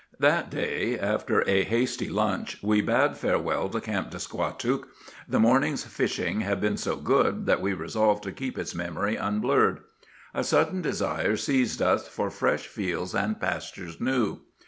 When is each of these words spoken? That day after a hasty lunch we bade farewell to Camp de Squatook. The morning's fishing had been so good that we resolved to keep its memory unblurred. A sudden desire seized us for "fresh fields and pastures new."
That 0.19 0.49
day 0.49 0.97
after 0.97 1.47
a 1.47 1.63
hasty 1.63 2.09
lunch 2.09 2.57
we 2.63 2.81
bade 2.81 3.15
farewell 3.17 3.69
to 3.69 3.79
Camp 3.79 4.09
de 4.09 4.17
Squatook. 4.17 4.87
The 5.29 5.39
morning's 5.39 5.83
fishing 5.83 6.41
had 6.41 6.59
been 6.59 6.75
so 6.75 6.95
good 6.95 7.45
that 7.45 7.61
we 7.61 7.73
resolved 7.73 8.23
to 8.23 8.31
keep 8.31 8.57
its 8.57 8.73
memory 8.73 9.15
unblurred. 9.15 9.81
A 10.33 10.43
sudden 10.43 10.81
desire 10.81 11.35
seized 11.37 11.83
us 11.83 12.07
for 12.07 12.31
"fresh 12.31 12.65
fields 12.65 13.13
and 13.13 13.39
pastures 13.39 14.01
new." 14.01 14.39